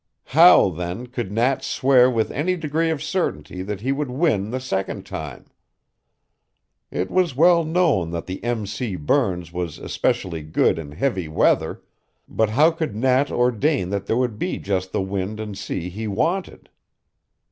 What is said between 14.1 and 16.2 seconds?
would be just the wind and sea he